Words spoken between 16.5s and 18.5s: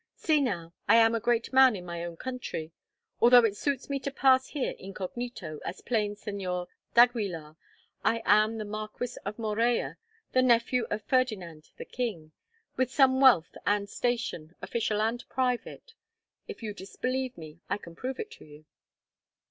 you disbelieve me, I can prove it to